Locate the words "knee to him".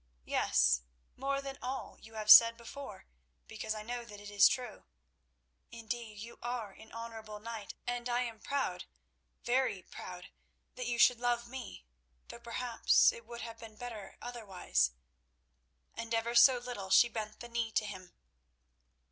17.47-18.15